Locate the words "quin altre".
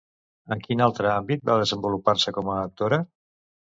0.67-1.11